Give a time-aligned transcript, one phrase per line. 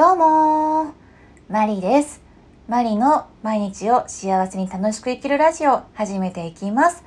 [0.00, 0.94] どうも
[1.50, 2.22] マリです。
[2.68, 7.04] マリの毎日を幸せに楽しく生きるラジオ始めていきます。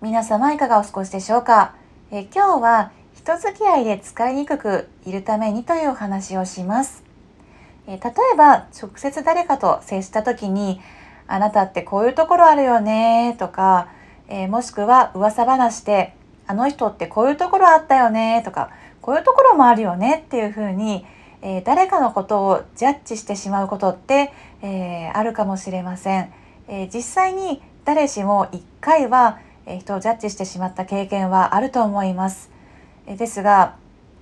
[0.00, 1.74] 皆様いかがお過ごしでしょうか。
[2.10, 7.04] え今日は人付き合いで使いにくくいるためにというお話をします。
[7.86, 10.80] え例えば直接誰かと接した時に
[11.26, 13.88] あなたってこういうところあるよねとか、
[14.28, 16.16] え、もしくは噂話で
[16.46, 18.70] あの人ってこういうところあったよねとか
[19.02, 21.04] こういうところもあるよねっていうふうに、
[21.42, 26.32] えー、誰かのことをジャッジしてしまうことって、えー、あるかもしれません、
[26.68, 32.50] え実際に誰しも1回は、え人をジャッジしてしまった経験はあると思います、
[33.06, 33.76] えですが、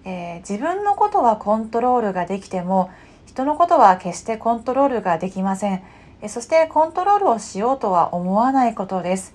[0.05, 2.91] え自分のことはコントロールができても
[3.27, 5.83] 人のことは決してコントロールができません。
[6.23, 9.35] えそしてコントロールをしようとは思わないことです。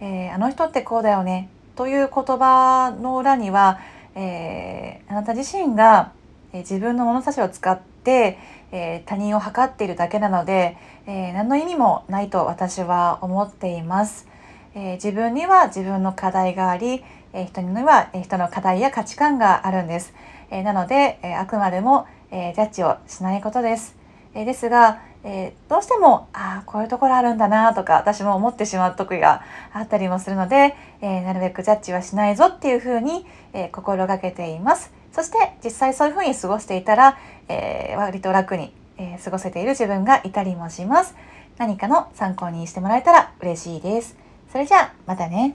[0.00, 1.48] え、あの人ってこうだよね。
[1.76, 3.78] という言葉の裏には、
[4.14, 6.12] え、あなた自身が
[6.52, 8.38] 自分の物差しを使って、
[8.72, 14.32] え、他人を測っているだけなので、え、何の意味もないと私は思っています。
[14.74, 20.14] え自分には自分の課題があり、え人には人の課題や価値観があるんです。
[20.50, 23.96] えなので、えあくまでも、えジャッジをしないことです。
[24.34, 29.42] えですが、え、どうしてもああこういうところあるんだなとか私も思ってしまう時が
[29.72, 37.18] あったりもするので、え、なるべくジャッジはしないぞっていうふうに、え、心がけていますそして実際そういうふうに過ごしていたら、
[37.48, 41.14] え割と楽に、え過ごせている自分がいたりもします。
[41.58, 44.16] 何かの参考にしてもらえたら嬉しいです。
[44.50, 45.54] それじゃあまたね。